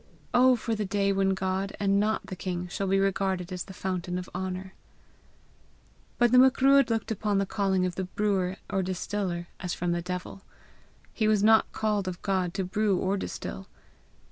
[0.33, 3.71] Oh for the day when God and not the king shall be regarded as the
[3.71, 4.73] fountain of honour.
[6.17, 10.01] But the Macruadh looked upon the calling of the brewer or distiller as from the
[10.01, 10.41] devil:
[11.13, 13.67] he was not called of God to brew or distil!